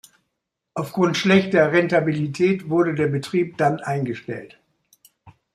Aufgrund 0.73 1.15
schlechter 1.15 1.71
Rentabilität 1.73 2.71
wurde 2.71 2.95
der 2.95 3.05
Betrieb 3.05 3.55
dann 3.57 3.81
eingestellt. 3.81 4.57